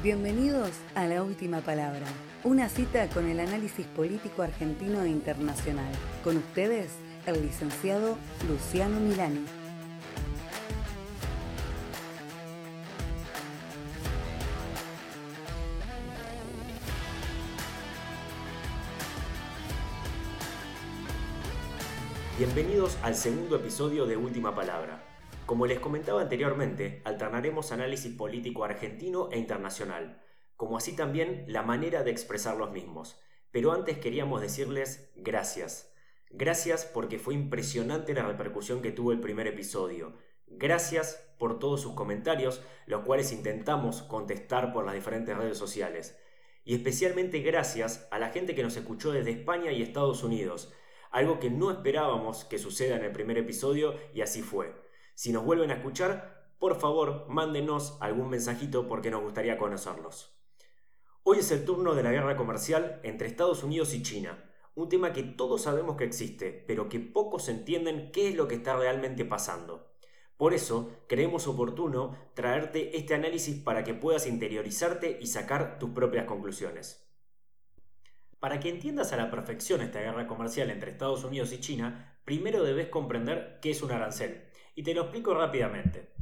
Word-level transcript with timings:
Bienvenidos 0.00 0.70
a 0.94 1.06
La 1.06 1.24
Última 1.24 1.60
Palabra, 1.60 2.06
una 2.44 2.68
cita 2.68 3.08
con 3.08 3.26
el 3.26 3.40
análisis 3.40 3.84
político 3.84 4.42
argentino 4.42 5.02
e 5.02 5.08
internacional. 5.08 5.92
Con 6.22 6.36
ustedes, 6.36 6.92
el 7.26 7.42
licenciado 7.42 8.16
Luciano 8.48 9.00
Milani. 9.00 9.44
Bienvenidos 22.38 22.96
al 23.02 23.16
segundo 23.16 23.56
episodio 23.56 24.06
de 24.06 24.16
Última 24.16 24.54
Palabra. 24.54 25.07
Como 25.48 25.66
les 25.66 25.80
comentaba 25.80 26.20
anteriormente, 26.20 27.00
alternaremos 27.06 27.72
análisis 27.72 28.14
político 28.14 28.64
argentino 28.64 29.30
e 29.32 29.38
internacional, 29.38 30.22
como 30.56 30.76
así 30.76 30.94
también 30.94 31.46
la 31.48 31.62
manera 31.62 32.02
de 32.02 32.10
expresar 32.10 32.58
los 32.58 32.70
mismos. 32.70 33.18
Pero 33.50 33.72
antes 33.72 33.96
queríamos 33.96 34.42
decirles 34.42 35.10
gracias. 35.16 35.90
Gracias 36.28 36.84
porque 36.84 37.18
fue 37.18 37.32
impresionante 37.32 38.12
la 38.12 38.26
repercusión 38.26 38.82
que 38.82 38.92
tuvo 38.92 39.10
el 39.10 39.20
primer 39.20 39.46
episodio. 39.46 40.18
Gracias 40.48 41.26
por 41.38 41.58
todos 41.58 41.80
sus 41.80 41.94
comentarios, 41.94 42.62
los 42.84 43.06
cuales 43.06 43.32
intentamos 43.32 44.02
contestar 44.02 44.74
por 44.74 44.84
las 44.84 44.96
diferentes 44.96 45.34
redes 45.34 45.56
sociales. 45.56 46.18
Y 46.62 46.74
especialmente 46.74 47.40
gracias 47.40 48.06
a 48.10 48.18
la 48.18 48.28
gente 48.28 48.54
que 48.54 48.62
nos 48.62 48.76
escuchó 48.76 49.12
desde 49.12 49.30
España 49.30 49.72
y 49.72 49.80
Estados 49.80 50.22
Unidos 50.22 50.74
algo 51.10 51.40
que 51.40 51.48
no 51.48 51.70
esperábamos 51.70 52.44
que 52.44 52.58
suceda 52.58 52.96
en 52.96 53.04
el 53.04 53.12
primer 53.12 53.38
episodio 53.38 53.94
y 54.12 54.20
así 54.20 54.42
fue. 54.42 54.87
Si 55.18 55.32
nos 55.32 55.44
vuelven 55.44 55.72
a 55.72 55.74
escuchar, 55.74 56.54
por 56.60 56.78
favor, 56.78 57.26
mándenos 57.28 57.98
algún 57.98 58.30
mensajito 58.30 58.86
porque 58.86 59.10
nos 59.10 59.20
gustaría 59.20 59.58
conocerlos. 59.58 60.38
Hoy 61.24 61.38
es 61.38 61.50
el 61.50 61.64
turno 61.64 61.96
de 61.96 62.04
la 62.04 62.12
guerra 62.12 62.36
comercial 62.36 63.00
entre 63.02 63.26
Estados 63.26 63.64
Unidos 63.64 63.94
y 63.94 64.04
China, 64.04 64.48
un 64.76 64.88
tema 64.88 65.12
que 65.12 65.24
todos 65.24 65.62
sabemos 65.62 65.96
que 65.96 66.04
existe, 66.04 66.52
pero 66.68 66.88
que 66.88 67.00
pocos 67.00 67.48
entienden 67.48 68.12
qué 68.12 68.28
es 68.28 68.36
lo 68.36 68.46
que 68.46 68.54
está 68.54 68.76
realmente 68.76 69.24
pasando. 69.24 69.92
Por 70.36 70.54
eso, 70.54 70.92
creemos 71.08 71.48
oportuno 71.48 72.16
traerte 72.34 72.96
este 72.96 73.14
análisis 73.14 73.60
para 73.60 73.82
que 73.82 73.94
puedas 73.94 74.24
interiorizarte 74.24 75.18
y 75.20 75.26
sacar 75.26 75.80
tus 75.80 75.90
propias 75.90 76.26
conclusiones. 76.26 77.10
Para 78.38 78.60
que 78.60 78.68
entiendas 78.68 79.12
a 79.12 79.16
la 79.16 79.32
perfección 79.32 79.80
esta 79.80 79.98
guerra 79.98 80.28
comercial 80.28 80.70
entre 80.70 80.92
Estados 80.92 81.24
Unidos 81.24 81.52
y 81.52 81.58
China, 81.58 82.20
primero 82.24 82.62
debes 82.62 82.86
comprender 82.86 83.58
qué 83.60 83.72
es 83.72 83.82
un 83.82 83.90
arancel. 83.90 84.47
Y 84.78 84.84
te 84.84 84.94
lo 84.94 85.02
explico 85.02 85.34
rápidamente. 85.34 86.12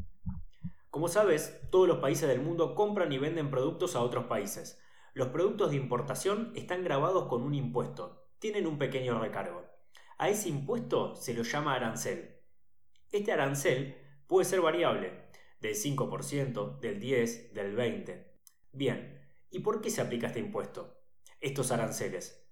Como 0.89 1.09
sabes, 1.09 1.61
todos 1.71 1.87
los 1.87 1.99
países 1.99 2.27
del 2.27 2.41
mundo 2.41 2.75
compran 2.75 3.13
y 3.13 3.19
venden 3.19 3.51
productos 3.51 3.95
a 3.95 4.01
otros 4.01 4.29
países. 4.29 4.81
Los 5.13 5.29
productos 5.29 5.69
de 5.69 5.77
importación 5.77 6.53
están 6.57 6.83
grabados 6.83 7.29
con 7.29 7.43
un 7.43 7.55
impuesto, 7.55 8.31
tienen 8.39 8.67
un 8.67 8.79
pequeño 8.79 9.21
recargo. 9.21 9.63
A 10.17 10.31
ese 10.31 10.49
impuesto 10.49 11.15
se 11.17 11.35
lo 11.35 11.43
llama 11.43 11.75
arancel. 11.75 12.41
Este 13.13 13.31
arancel 13.31 13.95
puede 14.27 14.47
ser 14.47 14.63
variable, 14.63 15.29
del 15.61 15.75
5%, 15.75 16.81
del 16.81 16.99
10%, 16.99 17.53
del 17.53 17.77
20%. 17.77 18.25
Bien, 18.73 19.21
¿y 19.51 19.59
por 19.59 19.83
qué 19.83 19.91
se 19.91 20.01
aplica 20.01 20.29
este 20.29 20.41
impuesto? 20.41 20.99
estos 21.43 21.73
aranceles? 21.73 22.49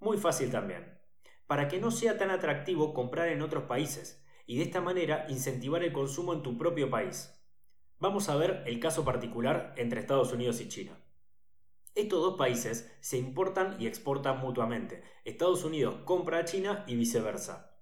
Muy 0.00 0.18
fácil 0.18 0.50
también. 0.50 0.98
Para 1.46 1.68
que 1.68 1.78
no 1.78 1.92
sea 1.92 2.18
tan 2.18 2.30
atractivo 2.30 2.92
comprar 2.92 3.28
en 3.28 3.40
otros 3.40 3.62
países 3.66 4.23
y 4.46 4.58
de 4.58 4.64
esta 4.64 4.80
manera 4.80 5.26
incentivar 5.28 5.82
el 5.82 5.92
consumo 5.92 6.32
en 6.32 6.42
tu 6.42 6.56
propio 6.56 6.90
país. 6.90 7.34
Vamos 7.98 8.28
a 8.28 8.36
ver 8.36 8.62
el 8.66 8.80
caso 8.80 9.04
particular 9.04 9.74
entre 9.76 10.00
Estados 10.00 10.32
Unidos 10.32 10.60
y 10.60 10.68
China. 10.68 10.98
Estos 11.94 12.20
dos 12.20 12.36
países 12.36 12.92
se 13.00 13.18
importan 13.18 13.76
y 13.80 13.86
exportan 13.86 14.40
mutuamente. 14.40 15.04
Estados 15.24 15.64
Unidos 15.64 15.96
compra 16.04 16.38
a 16.38 16.44
China 16.44 16.84
y 16.88 16.96
viceversa. 16.96 17.78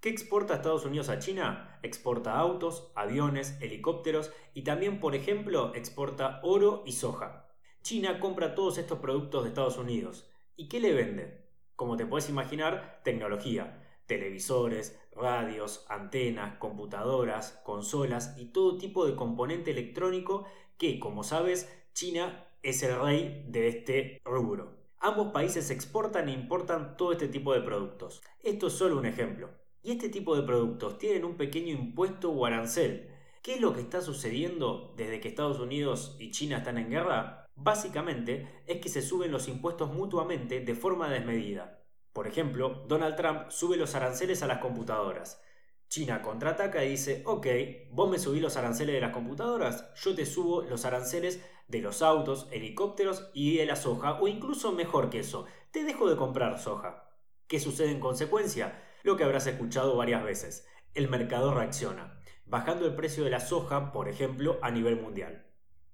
¿Qué 0.00 0.08
exporta 0.08 0.54
Estados 0.54 0.86
Unidos 0.86 1.08
a 1.08 1.18
China? 1.18 1.78
Exporta 1.82 2.38
autos, 2.38 2.92
aviones, 2.94 3.58
helicópteros 3.60 4.32
y 4.54 4.62
también, 4.62 5.00
por 5.00 5.14
ejemplo, 5.14 5.74
exporta 5.74 6.40
oro 6.42 6.84
y 6.86 6.92
soja. 6.92 7.48
China 7.82 8.20
compra 8.20 8.54
todos 8.54 8.78
estos 8.78 8.98
productos 9.00 9.42
de 9.42 9.48
Estados 9.50 9.76
Unidos. 9.76 10.30
¿Y 10.56 10.68
qué 10.68 10.80
le 10.80 10.94
vende? 10.94 11.48
Como 11.76 11.96
te 11.96 12.06
puedes 12.06 12.30
imaginar, 12.30 13.00
tecnología. 13.04 13.79
Televisores, 14.10 14.98
radios, 15.12 15.86
antenas, 15.88 16.58
computadoras, 16.58 17.60
consolas 17.62 18.34
y 18.36 18.46
todo 18.46 18.76
tipo 18.76 19.06
de 19.06 19.14
componente 19.14 19.70
electrónico 19.70 20.46
que, 20.78 20.98
como 20.98 21.22
sabes, 21.22 21.72
China 21.92 22.44
es 22.64 22.82
el 22.82 23.00
rey 23.00 23.44
de 23.46 23.68
este 23.68 24.20
rubro. 24.24 24.80
Ambos 24.98 25.30
países 25.32 25.70
exportan 25.70 26.28
e 26.28 26.32
importan 26.32 26.96
todo 26.96 27.12
este 27.12 27.28
tipo 27.28 27.54
de 27.54 27.60
productos. 27.60 28.20
Esto 28.42 28.66
es 28.66 28.72
solo 28.72 28.98
un 28.98 29.06
ejemplo. 29.06 29.48
Y 29.80 29.92
este 29.92 30.08
tipo 30.08 30.34
de 30.34 30.42
productos 30.42 30.98
tienen 30.98 31.24
un 31.24 31.36
pequeño 31.36 31.72
impuesto 31.72 32.32
o 32.32 32.44
arancel. 32.44 33.14
¿Qué 33.42 33.54
es 33.54 33.60
lo 33.60 33.72
que 33.72 33.80
está 33.80 34.00
sucediendo 34.00 34.92
desde 34.96 35.20
que 35.20 35.28
Estados 35.28 35.60
Unidos 35.60 36.16
y 36.18 36.32
China 36.32 36.58
están 36.58 36.78
en 36.78 36.90
guerra? 36.90 37.46
Básicamente 37.54 38.64
es 38.66 38.80
que 38.80 38.88
se 38.88 39.02
suben 39.02 39.30
los 39.30 39.46
impuestos 39.46 39.94
mutuamente 39.94 40.58
de 40.58 40.74
forma 40.74 41.08
desmedida. 41.08 41.79
Por 42.12 42.26
ejemplo, 42.26 42.84
Donald 42.88 43.16
Trump 43.16 43.50
sube 43.50 43.76
los 43.76 43.94
aranceles 43.94 44.42
a 44.42 44.46
las 44.46 44.58
computadoras. 44.58 45.40
China 45.88 46.22
contraataca 46.22 46.84
y 46.84 46.90
dice, 46.90 47.22
ok, 47.26 47.46
vos 47.90 48.10
me 48.10 48.18
subís 48.18 48.42
los 48.42 48.56
aranceles 48.56 48.94
de 48.94 49.00
las 49.00 49.12
computadoras, 49.12 49.92
yo 49.94 50.14
te 50.14 50.24
subo 50.24 50.62
los 50.62 50.84
aranceles 50.84 51.40
de 51.66 51.80
los 51.80 52.02
autos, 52.02 52.48
helicópteros 52.52 53.28
y 53.34 53.56
de 53.56 53.66
la 53.66 53.76
soja, 53.76 54.20
o 54.20 54.28
incluso 54.28 54.72
mejor 54.72 55.10
que 55.10 55.20
eso, 55.20 55.46
te 55.72 55.84
dejo 55.84 56.08
de 56.08 56.16
comprar 56.16 56.58
soja. 56.60 57.10
¿Qué 57.48 57.58
sucede 57.58 57.90
en 57.90 58.00
consecuencia? 58.00 58.84
Lo 59.02 59.16
que 59.16 59.24
habrás 59.24 59.46
escuchado 59.48 59.96
varias 59.96 60.22
veces. 60.22 60.66
El 60.94 61.08
mercado 61.08 61.52
reacciona, 61.54 62.20
bajando 62.44 62.86
el 62.86 62.94
precio 62.94 63.24
de 63.24 63.30
la 63.30 63.40
soja, 63.40 63.92
por 63.92 64.08
ejemplo, 64.08 64.58
a 64.62 64.70
nivel 64.70 65.00
mundial. 65.00 65.46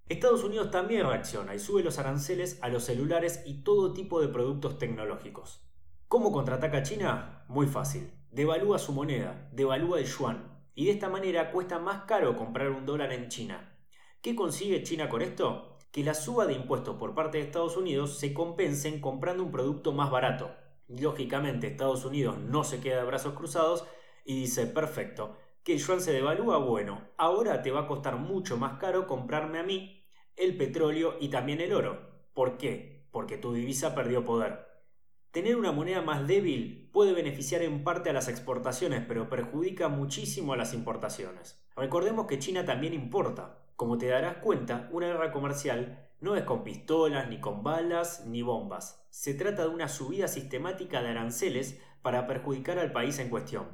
Estados 0.09 0.45
Unidos 0.45 0.71
también 0.71 1.07
reacciona 1.07 1.55
y 1.55 1.59
sube 1.59 1.83
los 1.83 1.99
aranceles 1.99 2.59
a 2.63 2.69
los 2.69 2.85
celulares 2.85 3.43
y 3.45 3.63
todo 3.63 3.93
tipo 3.93 4.21
de 4.21 4.29
productos 4.29 4.79
tecnológicos. 4.79 5.66
¿Cómo 6.09 6.31
contraataca 6.31 6.85
China? 6.85 7.45
Muy 7.49 7.67
fácil. 7.67 8.13
Devalúa 8.31 8.79
su 8.79 8.93
moneda, 8.93 9.49
devalúa 9.51 9.99
el 9.99 10.07
yuan, 10.07 10.63
y 10.73 10.85
de 10.85 10.93
esta 10.93 11.09
manera 11.09 11.51
cuesta 11.51 11.81
más 11.81 12.05
caro 12.05 12.37
comprar 12.37 12.71
un 12.71 12.87
dólar 12.87 13.13
en 13.13 13.29
China. 13.29 13.77
¿Qué 14.23 14.37
consigue 14.37 14.85
China 14.85 15.09
con 15.09 15.21
esto? 15.21 15.79
Que 15.91 16.05
la 16.05 16.15
suba 16.15 16.47
de 16.47 16.53
impuestos 16.53 16.95
por 16.95 17.17
parte 17.17 17.39
de 17.39 17.45
Estados 17.45 17.77
Unidos 17.77 18.19
se 18.19 18.33
compensen 18.33 19.01
comprando 19.01 19.43
un 19.43 19.51
producto 19.51 19.93
más 19.93 20.09
barato. 20.13 20.55
Lógicamente 20.87 21.67
Estados 21.67 22.05
Unidos 22.05 22.39
no 22.39 22.63
se 22.63 22.81
queda 22.81 22.99
de 22.99 23.07
brazos 23.07 23.35
cruzados 23.35 23.85
y 24.25 24.39
dice, 24.39 24.69
perfecto, 24.69 25.37
que 25.65 25.73
el 25.73 25.81
yuan 25.81 26.01
se 26.01 26.13
devalúa, 26.13 26.59
bueno, 26.59 27.01
ahora 27.17 27.63
te 27.63 27.73
va 27.73 27.81
a 27.81 27.89
costar 27.89 28.17
mucho 28.17 28.57
más 28.57 28.79
caro 28.79 29.09
comprarme 29.09 29.59
a 29.59 29.65
mí 29.65 30.07
el 30.37 30.57
petróleo 30.57 31.17
y 31.19 31.31
también 31.31 31.61
el 31.61 31.73
oro. 31.73 32.29
¿Por 32.33 32.59
qué? 32.59 33.09
Porque 33.11 33.39
tu 33.39 33.53
divisa 33.53 33.93
perdió 33.97 34.25
poder. 34.25 34.76
Tener 35.37 35.55
una 35.57 35.71
moneda 35.71 36.01
más 36.01 36.27
débil 36.27 36.89
puede 36.95 37.13
beneficiar 37.13 37.61
en 37.61 37.85
parte 37.85 38.09
a 38.09 38.15
las 38.15 38.27
exportaciones, 38.27 39.05
pero 39.07 39.29
perjudica 39.29 39.91
muchísimo 39.91 40.55
a 40.55 40.57
las 40.57 40.73
importaciones. 40.73 41.63
Recordemos 41.77 42.27
que 42.27 42.39
China 42.39 42.65
también 42.65 42.95
importa. 42.95 43.59
Como 43.77 43.99
te 43.99 44.07
darás 44.07 44.39
cuenta, 44.39 44.89
una 44.93 45.09
guerra 45.09 45.33
comercial 45.33 46.09
no 46.23 46.37
es 46.37 46.45
con 46.45 46.65
pistolas, 46.65 47.29
ni 47.29 47.39
con 47.39 47.63
balas, 47.63 48.25
ni 48.27 48.41
bombas. 48.41 49.07
Se 49.11 49.35
trata 49.35 49.65
de 49.65 49.69
una 49.69 49.89
subida 49.89 50.27
sistemática 50.27 51.03
de 51.03 51.11
aranceles 51.11 51.83
para 52.01 52.27
perjudicar 52.27 52.79
al 52.79 52.93
país 52.93 53.19
en 53.19 53.29
cuestión. 53.29 53.67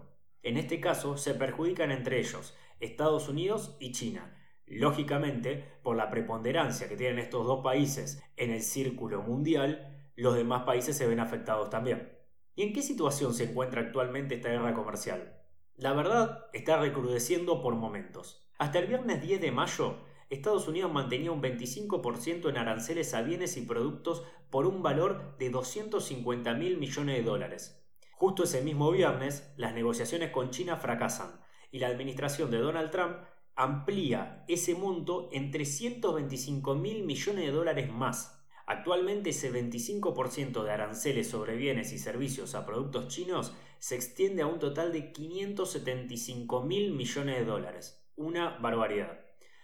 En 0.43 0.56
este 0.56 0.81
caso, 0.81 1.17
se 1.17 1.33
perjudican 1.33 1.92
entre 1.92 2.19
ellos 2.19 2.57
Estados 2.81 3.28
Unidos 3.28 3.77
y 3.78 3.92
China, 3.92 4.36
Lógicamente, 4.66 5.65
por 5.83 5.97
la 5.97 6.09
preponderancia 6.09 6.89
que 6.89 6.97
tienen 6.97 7.19
estos 7.19 7.47
dos 7.47 7.63
países 7.63 8.22
en 8.36 8.51
el 8.51 8.63
círculo 8.63 9.21
mundial, 9.21 10.02
los 10.16 10.34
demás 10.34 10.64
países 10.64 10.97
se 10.97 11.06
ven 11.06 11.20
afectados 11.20 11.70
también. 11.70 12.18
¿Y 12.54 12.62
en 12.62 12.72
qué 12.72 12.82
situación 12.82 13.32
se 13.34 13.44
encuentra 13.44 13.80
actualmente 13.80 14.34
esta 14.34 14.50
guerra 14.50 14.74
comercial? 14.74 15.41
La 15.76 15.94
verdad 15.94 16.47
está 16.53 16.78
recrudeciendo 16.78 17.62
por 17.62 17.74
momentos. 17.74 18.47
Hasta 18.59 18.78
el 18.78 18.86
viernes 18.86 19.22
10 19.22 19.41
de 19.41 19.53
mayo, 19.53 19.97
Estados 20.28 20.68
Unidos 20.68 20.92
mantenía 20.92 21.32
un 21.32 21.42
25% 21.42 22.48
en 22.48 22.56
aranceles 22.56 23.14
a 23.14 23.22
bienes 23.22 23.56
y 23.56 23.62
productos 23.62 24.22
por 24.50 24.66
un 24.66 24.82
valor 24.82 25.36
de 25.38 25.50
250 25.50 26.54
mil 26.54 26.78
millones 26.78 27.16
de 27.16 27.22
dólares. 27.22 27.82
Justo 28.12 28.44
ese 28.44 28.62
mismo 28.62 28.91
viernes, 28.91 29.53
las 29.56 29.74
negociaciones 29.74 30.30
con 30.30 30.50
China 30.50 30.76
fracasan 30.76 31.41
y 31.70 31.80
la 31.80 31.88
administración 31.88 32.50
de 32.50 32.59
Donald 32.59 32.91
Trump 32.91 33.16
amplía 33.56 34.44
ese 34.48 34.74
monto 34.74 35.28
en 35.32 35.50
325 35.50 36.74
mil 36.74 37.04
millones 37.04 37.44
de 37.44 37.50
dólares 37.50 37.92
más. 37.92 38.41
Actualmente 38.72 39.30
ese 39.30 39.53
25% 39.53 40.63
de 40.63 40.71
aranceles 40.71 41.28
sobre 41.28 41.57
bienes 41.57 41.92
y 41.92 41.98
servicios 41.98 42.54
a 42.54 42.65
productos 42.65 43.09
chinos 43.09 43.53
se 43.78 43.97
extiende 43.97 44.41
a 44.41 44.47
un 44.47 44.59
total 44.59 44.92
de 44.92 45.13
575 45.13 46.63
mil 46.63 46.95
millones 46.95 47.36
de 47.36 47.45
dólares. 47.45 48.03
Una 48.16 48.57
barbaridad. 48.60 49.21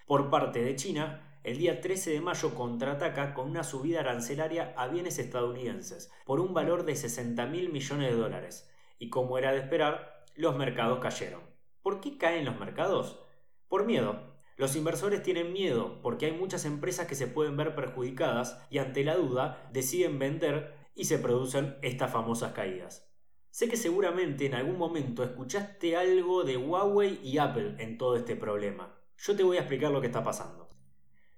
Por 0.07 0.29
parte 0.29 0.63
de 0.63 0.77
China, 0.77 1.41
el 1.43 1.57
día 1.57 1.81
13 1.81 2.11
de 2.11 2.21
mayo 2.21 2.55
contraataca 2.55 3.33
con 3.33 3.49
una 3.49 3.65
subida 3.65 4.01
arancelaria 4.01 4.75
a 4.77 4.89
bienes 4.89 5.19
estadounidenses 5.19 6.13
por 6.27 6.39
un 6.39 6.53
valor 6.53 6.85
de 6.85 6.95
60 6.95 7.47
mil 7.47 7.73
millones 7.73 8.11
de 8.11 8.21
dólares. 8.21 8.71
Y 8.99 9.09
como 9.09 9.39
era 9.39 9.53
de 9.53 9.61
esperar, 9.61 10.27
los 10.35 10.55
mercados 10.59 10.99
cayeron. 10.99 11.41
¿Por 11.81 12.03
qué 12.03 12.19
caen 12.19 12.45
los 12.45 12.61
mercados? 12.61 13.25
Por 13.69 13.87
miedo. 13.87 14.38
Los 14.59 14.75
inversores 14.75 15.23
tienen 15.23 15.53
miedo 15.53 16.01
porque 16.03 16.27
hay 16.27 16.33
muchas 16.33 16.65
empresas 16.65 17.07
que 17.07 17.15
se 17.15 17.29
pueden 17.29 17.57
ver 17.57 17.77
perjudicadas 17.77 18.61
y 18.71 18.79
ante 18.79 19.05
la 19.05 19.15
duda 19.15 19.71
deciden 19.73 20.19
vender 20.19 20.75
y 20.97 21.05
se 21.05 21.19
producen 21.19 21.77
estas 21.81 22.11
famosas 22.11 22.55
caídas. 22.55 23.09
Sé 23.51 23.69
que 23.69 23.77
seguramente 23.77 24.47
en 24.47 24.55
algún 24.55 24.77
momento 24.77 25.23
escuchaste 25.23 25.97
algo 25.97 26.43
de 26.43 26.57
Huawei 26.57 27.21
y 27.23 27.39
Apple 27.39 27.77
en 27.79 27.99
todo 27.99 28.17
este 28.17 28.35
problema. 28.35 28.99
Yo 29.17 29.37
te 29.37 29.45
voy 29.45 29.59
a 29.59 29.61
explicar 29.61 29.93
lo 29.93 30.01
que 30.01 30.09
está 30.09 30.25
pasando. 30.25 30.69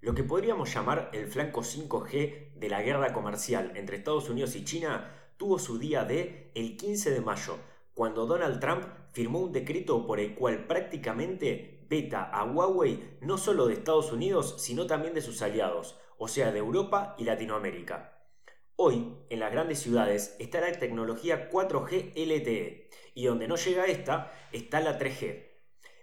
Lo 0.00 0.14
que 0.14 0.24
podríamos 0.24 0.72
llamar 0.72 1.10
el 1.12 1.26
flanco 1.26 1.60
5G 1.60 2.54
de 2.54 2.68
la 2.70 2.80
guerra 2.80 3.12
comercial 3.12 3.72
entre 3.76 3.98
Estados 3.98 4.30
Unidos 4.30 4.56
y 4.56 4.64
China 4.64 5.14
tuvo 5.36 5.58
su 5.58 5.78
día 5.78 6.04
de 6.04 6.52
el 6.54 6.78
15 6.78 7.10
de 7.10 7.20
mayo, 7.20 7.58
cuando 7.92 8.24
Donald 8.24 8.60
Trump 8.60 8.86
firmó 9.12 9.40
un 9.40 9.52
decreto 9.52 10.06
por 10.06 10.20
el 10.20 10.34
cual 10.34 10.66
prácticamente 10.66 11.79
veta 11.90 12.22
a 12.22 12.44
Huawei 12.44 13.18
no 13.20 13.36
solo 13.36 13.66
de 13.66 13.74
Estados 13.74 14.12
Unidos, 14.12 14.54
sino 14.58 14.86
también 14.86 15.12
de 15.12 15.20
sus 15.20 15.42
aliados, 15.42 15.98
o 16.18 16.28
sea, 16.28 16.52
de 16.52 16.60
Europa 16.60 17.16
y 17.18 17.24
Latinoamérica. 17.24 18.16
Hoy, 18.76 19.16
en 19.28 19.40
las 19.40 19.50
grandes 19.50 19.80
ciudades, 19.80 20.36
está 20.38 20.60
la 20.60 20.70
tecnología 20.72 21.50
4G 21.50 22.12
LTE, 22.14 22.88
y 23.14 23.24
donde 23.24 23.48
no 23.48 23.56
llega 23.56 23.86
esta, 23.86 24.32
está 24.52 24.80
la 24.80 24.98
3G. 25.00 25.48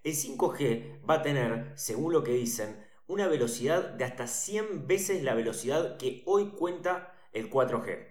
El 0.04 0.14
5G 0.14 1.10
va 1.10 1.16
a 1.16 1.22
tener, 1.22 1.72
según 1.76 2.12
lo 2.12 2.22
que 2.22 2.34
dicen, 2.34 2.86
una 3.08 3.28
velocidad 3.28 3.92
de 3.92 4.04
hasta 4.04 4.28
100 4.28 4.88
veces 4.88 5.24
la 5.24 5.36
velocidad 5.36 5.96
que 5.96 6.22
hoy 6.26 6.50
cuenta 6.50 7.14
el 7.32 7.50
4G. 7.50 8.08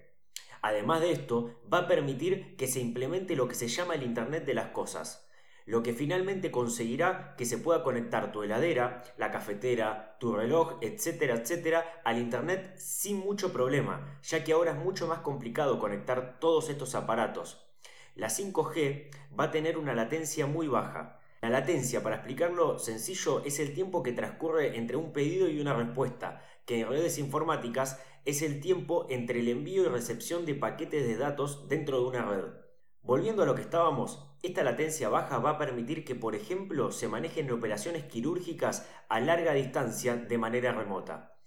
Además 0.63 1.03
de 1.03 1.13
esto, 1.13 1.61
va 1.73 1.81
a 1.81 1.89
permitir 1.89 2.57
que 2.57 2.67
se 2.67 2.81
implemente 2.81 3.37
lo 3.37 3.47
que 3.49 3.55
se 3.55 3.69
llama 3.69 3.95
el 3.95 4.03
Internet 4.03 4.47
de 4.47 4.55
las 4.55 4.69
Cosas, 4.69 5.26
lo 5.67 5.83
que 5.83 5.93
finalmente 5.93 6.53
conseguirá 6.53 7.35
que 7.37 7.45
se 7.45 7.59
pueda 7.59 7.83
conectar 7.83 8.31
tu 8.31 8.45
heladera, 8.45 9.03
la 9.19 9.33
cafetera, 9.33 10.17
tu 10.21 10.33
reloj, 10.33 10.79
etcétera, 10.81 11.35
etcétera, 11.35 12.01
al 12.05 12.19
Internet 12.19 12.77
sin 12.79 13.19
mucho 13.19 13.53
problema, 13.53 14.19
ya 14.23 14.45
que 14.45 14.53
ahora 14.53 14.71
es 14.71 14.79
mucho 14.79 15.09
más 15.09 15.19
complicado 15.21 15.81
conectar 15.81 16.39
todos 16.39 16.71
estos 16.71 16.95
aparatos. 16.95 17.67
La 18.15 18.29
5G 18.29 19.11
va 19.39 19.45
a 19.45 19.51
tener 19.51 19.77
una 19.77 19.95
latencia 19.95 20.47
muy 20.47 20.69
baja. 20.69 21.19
La 21.43 21.51
latencia, 21.51 22.03
para 22.03 22.17
explicarlo 22.17 22.79
sencillo, 22.79 23.45
es 23.45 23.59
el 23.59 23.75
tiempo 23.75 24.05
que 24.05 24.13
transcurre 24.13 24.77
entre 24.77 24.97
un 24.97 25.13
pedido 25.13 25.49
y 25.49 25.61
una 25.61 25.75
respuesta, 25.75 26.43
que 26.65 26.81
en 26.81 26.89
redes 26.89 27.19
informáticas 27.19 28.01
es 28.25 28.41
el 28.43 28.61
tiempo 28.61 29.07
entre 29.11 29.41
el 29.41 29.49
envío 29.49 29.83
y 29.83 29.89
recepción 29.89 30.47
de 30.47 30.55
paquetes 30.55 31.07
de 31.07 31.17
datos 31.17 31.69
dentro 31.69 32.01
de 32.01 32.07
una 32.07 32.25
red. 32.25 32.66
Volviendo 33.07 33.45
a 33.45 33.47
lo 33.47 33.55
que 33.55 33.63
estábamos, 33.63 34.19
esta 34.43 34.65
latencia 34.65 35.09
baja 35.09 35.39
va 35.39 35.51
a 35.51 35.59
permitir 35.59 36.05
que, 36.05 36.17
por 36.17 36.35
ejemplo, 36.35 36.91
se 36.91 37.07
manejen 37.07 37.49
operaciones 37.53 38.03
quirúrgicas 38.03 38.85
a 39.09 39.21
larga 39.21 39.53
distancia 39.53 40.17
de 40.17 40.39
manera 40.39 40.73
remota. 40.73 41.39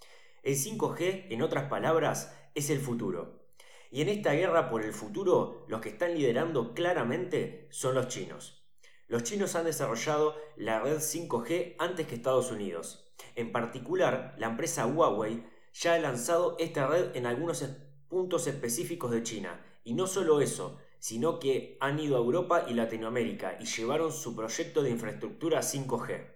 El 0.42 0.56
5G, 0.56 1.26
en 1.30 1.42
otras 1.42 1.66
palabras, 1.66 2.34
es 2.56 2.70
el 2.70 2.80
futuro. 2.80 3.44
Y 3.92 4.02
en 4.02 4.08
esta 4.08 4.32
guerra 4.32 4.70
por 4.70 4.86
el 4.86 4.94
futuro, 4.94 5.66
los 5.68 5.82
que 5.82 5.90
están 5.90 6.14
liderando 6.14 6.74
claramente 6.74 7.68
son 7.72 7.94
los 7.94 8.08
chinos. 8.08 8.66
Los 9.10 9.24
chinos 9.24 9.54
han 9.56 9.66
desarrollado 9.66 10.38
la 10.56 10.80
red 10.80 11.00
5G 11.00 11.76
antes 11.78 12.08
que 12.08 12.16
Estados 12.16 12.54
Unidos. 12.54 13.12
En 13.36 13.52
particular, 13.52 14.34
la 14.38 14.48
empresa 14.48 14.86
Huawei 14.86 15.44
ya 15.74 15.96
ha 15.96 16.00
lanzado 16.00 16.56
esta 16.58 16.88
red 16.88 17.18
en 17.18 17.26
algunos 17.26 17.66
puntos 18.08 18.48
específicos 18.48 19.12
de 19.12 19.24
China. 19.24 19.62
Y 19.84 19.94
no 19.94 20.08
solo 20.08 20.40
eso, 20.40 20.80
sino 21.00 21.40
que 21.40 21.78
han 21.80 22.00
ido 22.00 22.18
a 22.18 22.20
Europa 22.20 22.66
y 22.68 22.74
Latinoamérica 22.74 23.58
y 23.60 23.66
llevaron 23.66 24.12
su 24.12 24.36
proyecto 24.36 24.84
de 24.84 24.92
infraestructura 24.92 25.62
5G. 25.62 26.28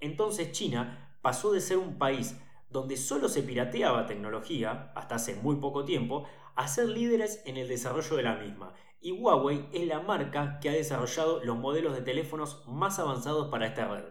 Entonces 0.00 0.52
China 0.52 1.18
pasó 1.22 1.52
de 1.52 1.60
ser 1.60 1.78
un 1.78 1.98
país 1.98 2.36
donde 2.70 2.96
solo 2.96 3.28
se 3.28 3.42
pirateaba 3.42 4.06
tecnología, 4.06 4.92
hasta 4.94 5.16
hace 5.16 5.34
muy 5.34 5.56
poco 5.56 5.84
tiempo, 5.84 6.26
a 6.54 6.68
ser 6.68 6.88
líderes 6.88 7.42
en 7.44 7.56
el 7.56 7.68
desarrollo 7.68 8.16
de 8.16 8.22
la 8.22 8.36
misma. 8.36 8.74
Y 9.00 9.12
Huawei 9.12 9.68
es 9.72 9.86
la 9.86 10.00
marca 10.00 10.58
que 10.60 10.68
ha 10.68 10.72
desarrollado 10.72 11.42
los 11.44 11.56
modelos 11.56 11.94
de 11.94 12.02
teléfonos 12.02 12.64
más 12.68 12.98
avanzados 12.98 13.48
para 13.48 13.66
esta 13.66 13.88
red. 13.88 14.04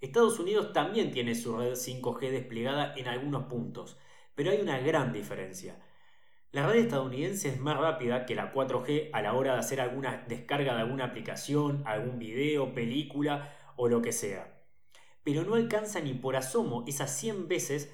Estados 0.00 0.38
Unidos 0.38 0.72
también 0.72 1.10
tiene 1.10 1.34
su 1.34 1.56
red 1.56 1.72
5G 1.72 2.30
desplegada 2.30 2.94
en 2.96 3.08
algunos 3.08 3.44
puntos, 3.44 3.98
pero 4.34 4.50
hay 4.50 4.60
una 4.60 4.78
gran 4.78 5.12
diferencia. 5.12 5.80
La 6.54 6.68
red 6.68 6.84
estadounidense 6.84 7.48
es 7.48 7.58
más 7.58 7.76
rápida 7.76 8.26
que 8.26 8.36
la 8.36 8.52
4G 8.52 9.10
a 9.12 9.22
la 9.22 9.34
hora 9.34 9.54
de 9.54 9.58
hacer 9.58 9.80
alguna 9.80 10.24
descarga 10.28 10.76
de 10.76 10.82
alguna 10.82 11.06
aplicación, 11.06 11.82
algún 11.84 12.20
video, 12.20 12.72
película 12.72 13.52
o 13.74 13.88
lo 13.88 14.00
que 14.00 14.12
sea. 14.12 14.62
Pero 15.24 15.42
no 15.42 15.56
alcanza 15.56 15.98
ni 15.98 16.14
por 16.14 16.36
asomo 16.36 16.84
esas 16.86 17.10
100 17.18 17.48
veces 17.48 17.92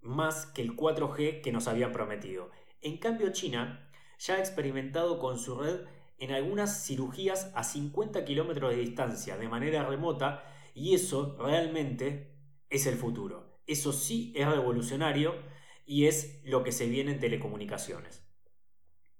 más 0.00 0.46
que 0.46 0.62
el 0.62 0.74
4G 0.74 1.42
que 1.42 1.52
nos 1.52 1.68
habían 1.68 1.92
prometido. 1.92 2.50
En 2.80 2.98
cambio, 2.98 3.30
China 3.30 3.88
ya 4.18 4.34
ha 4.34 4.40
experimentado 4.40 5.20
con 5.20 5.38
su 5.38 5.54
red 5.60 5.82
en 6.18 6.32
algunas 6.32 6.84
cirugías 6.84 7.52
a 7.54 7.62
50 7.62 8.24
kilómetros 8.24 8.72
de 8.72 8.78
distancia 8.78 9.36
de 9.36 9.48
manera 9.48 9.84
remota 9.84 10.42
y 10.74 10.96
eso 10.96 11.36
realmente 11.38 12.34
es 12.68 12.84
el 12.88 12.96
futuro. 12.96 13.60
Eso 13.68 13.92
sí 13.92 14.32
es 14.34 14.48
revolucionario 14.48 15.51
y 15.92 16.06
es 16.06 16.40
lo 16.42 16.64
que 16.64 16.72
se 16.72 16.86
viene 16.86 17.12
en 17.12 17.20
telecomunicaciones. 17.20 18.26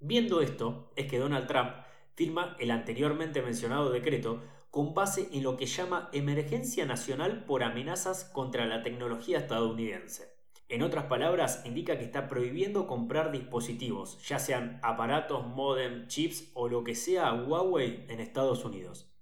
Viendo 0.01 0.41
esto, 0.41 0.91
es 0.97 1.07
que 1.07 1.19
Donald 1.19 1.47
Trump 1.47 1.73
firma 2.15 2.57
el 2.61 2.71
anteriormente 2.71 3.43
mencionado 3.43 3.91
decreto 3.91 4.43
con 4.71 4.95
base 4.95 5.29
en 5.33 5.43
lo 5.43 5.59
que 5.59 5.67
llama 5.67 6.09
Emergencia 6.15 6.87
Nacional 6.87 7.45
por 7.45 7.63
amenazas 7.63 8.25
contra 8.25 8.65
la 8.65 8.83
tecnología 8.83 9.37
estadounidense. 9.37 10.33
En 10.71 10.83
otras 10.83 11.05
palabras, 11.05 11.61
indica 11.67 11.99
que 11.99 12.07
está 12.07 12.27
prohibiendo 12.27 12.87
comprar 12.87 13.33
dispositivos, 13.33 14.27
ya 14.27 14.39
sean 14.39 14.81
aparatos, 14.83 15.47
modem, 15.47 16.07
chips 16.07 16.53
o 16.55 16.71
lo 16.71 16.85
que 16.85 16.95
sea 16.95 17.35
Huawei 17.35 18.07
en 18.09 18.19
Estados 18.19 18.65
Unidos. 18.65 19.13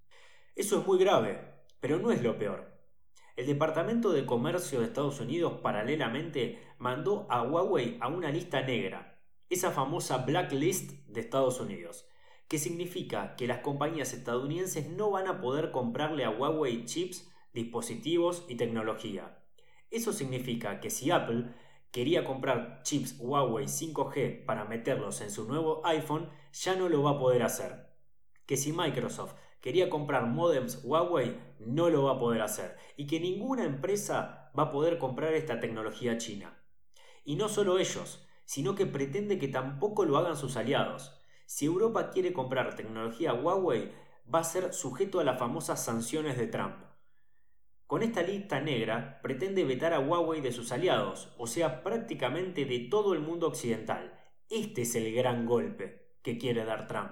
Eso 0.55 0.79
es 0.79 0.87
muy 0.87 1.00
grave, 1.00 1.41
pero 1.81 1.99
no 1.99 2.12
es 2.12 2.23
lo 2.23 2.38
peor. 2.38 2.69
El 3.40 3.47
Departamento 3.47 4.12
de 4.12 4.26
Comercio 4.26 4.80
de 4.80 4.85
Estados 4.85 5.18
Unidos 5.18 5.61
paralelamente 5.62 6.62
mandó 6.76 7.26
a 7.30 7.42
Huawei 7.42 7.97
a 7.99 8.09
una 8.09 8.30
lista 8.30 8.61
negra, 8.61 9.18
esa 9.49 9.70
famosa 9.70 10.18
blacklist 10.26 10.90
de 11.06 11.23
Estados 11.23 11.59
Unidos, 11.59 12.06
que 12.49 12.59
significa 12.59 13.37
que 13.37 13.47
las 13.47 13.61
compañías 13.61 14.12
estadounidenses 14.12 14.90
no 14.90 15.11
van 15.11 15.26
a 15.26 15.40
poder 15.40 15.70
comprarle 15.70 16.26
a 16.26 16.30
Huawei 16.30 16.85
chips, 16.85 17.32
dispositivos 17.54 18.44
y 18.47 18.56
tecnología. 18.56 19.38
Eso 19.90 20.12
significa 20.12 20.78
que 20.78 20.90
si 20.90 21.11
Apple 21.11 21.47
quería 21.92 22.26
comprar 22.26 22.82
chips 22.82 23.16
Huawei 23.18 23.64
5G 23.64 24.44
para 24.44 24.66
meterlos 24.66 25.23
en 25.23 25.30
su 25.30 25.49
nuevo 25.49 25.80
iPhone, 25.87 26.28
ya 26.52 26.76
no 26.76 26.90
lo 26.90 27.02
va 27.04 27.12
a 27.12 27.18
poder 27.18 27.42
hacer. 27.42 27.88
Que 28.44 28.59
si 28.59 28.75
Microsoft 28.75 29.32
quería 29.61 29.90
comprar 29.90 30.26
modems 30.26 30.83
Huawei, 30.85 31.38
no 31.59 31.90
lo 31.90 32.05
va 32.05 32.12
a 32.12 32.19
poder 32.19 32.43
hacer. 32.43 32.76
Y 32.97 33.07
que 33.07 33.21
ninguna 33.21 33.64
empresa 33.64 34.50
va 34.59 34.64
a 34.64 34.71
poder 34.73 34.99
comprar 34.99 35.35
esta 35.35 35.61
tecnología 35.61 36.19
china. 36.19 36.62
Y 37.25 37.37
no 37.37 37.49
solo 37.49 37.79
ellos, 37.79 38.26
sino 38.45 38.75
que 38.75 38.87
pretende 38.87 39.38
que 39.38 39.49
tampoco 39.49 40.05
lo 40.05 40.17
hagan 40.19 40.37
sus 40.37 40.57
aliados. 40.57 41.21
Si 41.47 41.67
Europa 41.67 42.11
quiere 42.11 42.33
comprar 42.33 42.75
tecnología 42.75 43.35
Huawei, 43.35 43.93
va 44.33 44.40
a 44.40 44.45
ser 44.45 44.73
sujeto 44.73 45.21
a 45.21 45.25
las 45.25 45.38
famosas 45.38 45.85
sanciones 45.85 46.38
de 46.38 46.47
Trump. 46.47 46.76
Con 47.87 48.02
esta 48.02 48.23
lista 48.23 48.61
negra 48.61 49.19
pretende 49.21 49.64
vetar 49.64 49.93
a 49.93 49.99
Huawei 49.99 50.40
de 50.40 50.52
sus 50.52 50.71
aliados, 50.71 51.35
o 51.38 51.49
sea, 51.49 51.83
prácticamente 51.83 52.64
de 52.64 52.87
todo 52.88 53.14
el 53.14 53.21
mundo 53.21 53.49
occidental. 53.49 54.17
Este 54.49 54.83
es 54.83 54.95
el 54.95 55.12
gran 55.12 55.45
golpe 55.45 56.17
que 56.23 56.38
quiere 56.38 56.64
dar 56.64 56.87
Trump. 56.87 57.11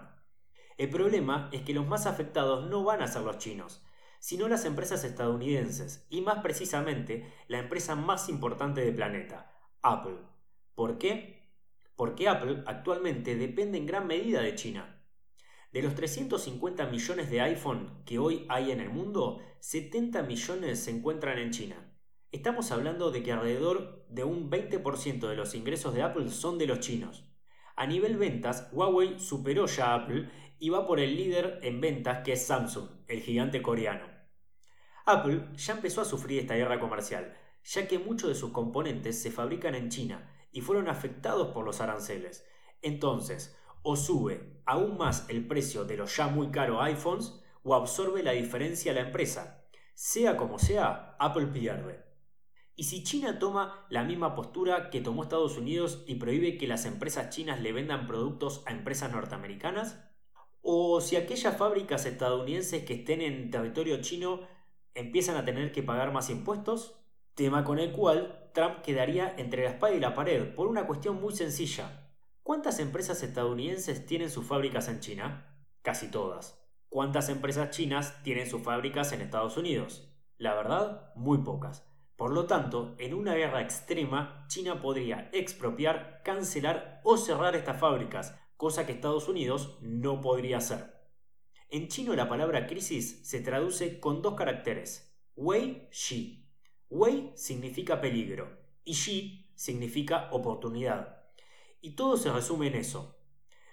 El 0.78 0.90
problema 0.90 1.50
es 1.52 1.62
que 1.62 1.74
los 1.74 1.88
más 1.88 2.06
afectados 2.06 2.70
no 2.70 2.84
van 2.84 3.02
a 3.02 3.08
ser 3.08 3.22
los 3.22 3.38
chinos, 3.38 3.82
sino 4.20 4.46
las 4.48 4.64
empresas 4.64 5.02
estadounidenses, 5.02 6.06
y 6.08 6.20
más 6.20 6.38
precisamente 6.40 7.32
la 7.48 7.58
empresa 7.58 7.96
más 7.96 8.28
importante 8.28 8.80
del 8.84 8.94
planeta, 8.94 9.52
Apple. 9.82 10.18
¿Por 10.76 10.96
qué? 10.98 11.50
Porque 11.96 12.28
Apple 12.28 12.62
actualmente 12.64 13.34
depende 13.34 13.76
en 13.76 13.86
gran 13.86 14.06
medida 14.06 14.40
de 14.40 14.54
China. 14.54 15.02
De 15.72 15.82
los 15.82 15.96
350 15.96 16.86
millones 16.86 17.28
de 17.28 17.40
iPhone 17.40 18.04
que 18.06 18.20
hoy 18.20 18.46
hay 18.48 18.70
en 18.70 18.78
el 18.78 18.90
mundo, 18.90 19.40
70 19.58 20.22
millones 20.22 20.78
se 20.78 20.92
encuentran 20.92 21.38
en 21.38 21.50
China. 21.50 21.92
Estamos 22.30 22.70
hablando 22.70 23.10
de 23.10 23.24
que 23.24 23.32
alrededor 23.32 24.06
de 24.08 24.22
un 24.22 24.48
20% 24.48 25.28
de 25.28 25.36
los 25.36 25.56
ingresos 25.56 25.92
de 25.92 26.02
Apple 26.02 26.30
son 26.30 26.56
de 26.56 26.68
los 26.68 26.78
chinos. 26.78 27.24
A 27.74 27.86
nivel 27.86 28.16
ventas, 28.16 28.68
Huawei 28.72 29.20
superó 29.20 29.66
ya 29.66 29.92
a 29.92 29.94
Apple 29.94 30.28
y 30.58 30.70
va 30.70 30.86
por 30.86 31.00
el 31.00 31.16
líder 31.16 31.60
en 31.62 31.80
ventas 31.80 32.24
que 32.24 32.32
es 32.32 32.46
Samsung, 32.46 32.88
el 33.06 33.20
gigante 33.20 33.62
coreano. 33.62 34.06
Apple 35.06 35.48
ya 35.56 35.74
empezó 35.74 36.00
a 36.00 36.04
sufrir 36.04 36.40
esta 36.40 36.54
guerra 36.54 36.80
comercial, 36.80 37.34
ya 37.64 37.88
que 37.88 37.98
muchos 37.98 38.28
de 38.28 38.34
sus 38.34 38.52
componentes 38.52 39.20
se 39.20 39.30
fabrican 39.30 39.74
en 39.74 39.88
China 39.88 40.30
y 40.52 40.60
fueron 40.60 40.88
afectados 40.88 41.48
por 41.54 41.64
los 41.64 41.80
aranceles. 41.80 42.46
Entonces, 42.82 43.56
o 43.82 43.96
sube 43.96 44.60
aún 44.66 44.98
más 44.98 45.28
el 45.30 45.46
precio 45.46 45.84
de 45.84 45.96
los 45.96 46.14
ya 46.16 46.28
muy 46.28 46.50
caros 46.50 46.82
iPhones 46.82 47.40
o 47.62 47.74
absorbe 47.74 48.22
la 48.22 48.32
diferencia 48.32 48.92
a 48.92 48.94
la 48.94 49.00
empresa. 49.00 49.64
Sea 49.94 50.36
como 50.36 50.58
sea, 50.58 51.16
Apple 51.18 51.46
pierde. 51.46 52.04
¿Y 52.74 52.84
si 52.84 53.02
China 53.02 53.38
toma 53.38 53.86
la 53.90 54.04
misma 54.04 54.34
postura 54.36 54.90
que 54.90 55.00
tomó 55.00 55.24
Estados 55.24 55.58
Unidos 55.58 56.04
y 56.06 56.14
prohíbe 56.14 56.56
que 56.56 56.68
las 56.68 56.84
empresas 56.84 57.30
chinas 57.30 57.60
le 57.60 57.72
vendan 57.72 58.06
productos 58.06 58.62
a 58.66 58.72
empresas 58.72 59.10
norteamericanas? 59.10 60.04
¿O 60.62 61.00
si 61.00 61.16
aquellas 61.16 61.56
fábricas 61.56 62.06
estadounidenses 62.06 62.84
que 62.84 62.94
estén 62.94 63.22
en 63.22 63.50
territorio 63.50 64.00
chino 64.00 64.40
empiezan 64.94 65.36
a 65.36 65.44
tener 65.44 65.72
que 65.72 65.82
pagar 65.82 66.12
más 66.12 66.30
impuestos? 66.30 66.94
Tema 67.34 67.64
con 67.64 67.78
el 67.78 67.92
cual 67.92 68.50
Trump 68.52 68.82
quedaría 68.82 69.34
entre 69.38 69.64
la 69.64 69.70
espada 69.70 69.94
y 69.94 70.00
la 70.00 70.14
pared 70.14 70.54
por 70.54 70.66
una 70.66 70.86
cuestión 70.86 71.20
muy 71.20 71.34
sencilla. 71.34 72.10
¿Cuántas 72.42 72.80
empresas 72.80 73.22
estadounidenses 73.22 74.06
tienen 74.06 74.30
sus 74.30 74.46
fábricas 74.46 74.88
en 74.88 75.00
China? 75.00 75.54
Casi 75.82 76.10
todas. 76.10 76.60
¿Cuántas 76.88 77.28
empresas 77.28 77.70
chinas 77.70 78.22
tienen 78.22 78.48
sus 78.48 78.62
fábricas 78.62 79.12
en 79.12 79.20
Estados 79.20 79.56
Unidos? 79.56 80.10
La 80.38 80.54
verdad, 80.54 81.12
muy 81.14 81.38
pocas. 81.38 81.86
Por 82.16 82.32
lo 82.32 82.46
tanto, 82.46 82.96
en 82.98 83.14
una 83.14 83.34
guerra 83.34 83.60
extrema, 83.60 84.44
China 84.48 84.80
podría 84.80 85.30
expropiar, 85.32 86.22
cancelar 86.24 87.00
o 87.04 87.16
cerrar 87.16 87.54
estas 87.54 87.78
fábricas, 87.78 88.36
cosa 88.58 88.84
que 88.84 88.92
Estados 88.92 89.28
Unidos 89.28 89.78
no 89.80 90.20
podría 90.20 90.58
hacer. 90.58 90.92
En 91.70 91.86
chino 91.86 92.16
la 92.16 92.28
palabra 92.28 92.66
crisis 92.66 93.20
se 93.22 93.40
traduce 93.40 94.00
con 94.00 94.20
dos 94.20 94.34
caracteres, 94.34 95.16
Wei 95.36 95.88
Shi. 95.92 96.44
Wei 96.90 97.30
significa 97.36 98.00
peligro 98.00 98.58
y 98.82 98.94
Shi 98.94 99.52
significa 99.54 100.28
oportunidad. 100.32 101.22
Y 101.80 101.94
todo 101.94 102.16
se 102.16 102.32
resume 102.32 102.66
en 102.66 102.74
eso. 102.74 103.16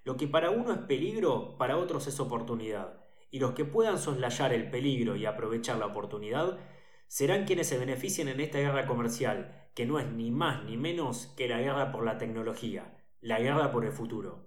Lo 0.04 0.18
que 0.18 0.28
para 0.28 0.52
uno 0.52 0.72
es 0.72 0.80
peligro, 0.82 1.58
para 1.58 1.78
otros 1.78 2.06
es 2.06 2.20
oportunidad. 2.20 3.04
Y 3.32 3.40
los 3.40 3.54
que 3.54 3.66
puedan 3.66 3.98
soslayar 3.98 4.54
el 4.54 4.70
peligro 4.70 5.16
y 5.16 5.26
aprovechar 5.26 5.80
la 5.80 5.88
oportunidad 5.88 6.60
serán 7.08 7.46
quienes 7.46 7.68
se 7.68 7.80
beneficien 7.80 8.28
en 8.28 8.40
esta 8.40 8.60
guerra 8.60 8.86
comercial, 8.86 9.68
que 9.74 9.88
no 9.88 9.98
es 9.98 10.06
ni 10.06 10.30
más 10.30 10.64
ni 10.64 10.78
menos 10.78 11.34
que 11.36 11.48
la 11.48 11.60
guerra 11.60 11.92
por 11.92 12.06
la 12.06 12.20
tecnología, 12.20 13.04
la 13.20 13.40
guerra 13.40 13.72
por 13.72 13.84
el 13.84 13.92
futuro. 13.92 14.45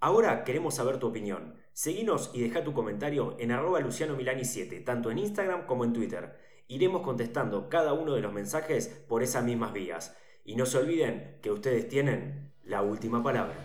Ahora 0.00 0.44
queremos 0.44 0.76
saber 0.76 0.98
tu 0.98 1.08
opinión. 1.08 1.56
Seguinos 1.72 2.30
y 2.32 2.40
deja 2.40 2.62
tu 2.62 2.72
comentario 2.72 3.36
en 3.40 3.50
arroba 3.50 3.80
Luciano 3.80 4.14
Milani 4.14 4.44
7, 4.44 4.80
tanto 4.80 5.10
en 5.10 5.18
Instagram 5.18 5.66
como 5.66 5.84
en 5.84 5.92
Twitter. 5.92 6.38
Iremos 6.68 7.02
contestando 7.02 7.68
cada 7.68 7.94
uno 7.94 8.14
de 8.14 8.20
los 8.20 8.32
mensajes 8.32 8.86
por 9.08 9.24
esas 9.24 9.42
mismas 9.42 9.72
vías. 9.72 10.16
Y 10.44 10.54
no 10.54 10.66
se 10.66 10.78
olviden 10.78 11.38
que 11.42 11.50
ustedes 11.50 11.88
tienen 11.88 12.52
la 12.62 12.82
última 12.82 13.24
palabra. 13.24 13.56